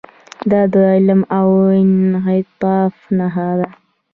[0.51, 1.33] دا د علم د
[1.81, 3.67] انعطاف نښه ده.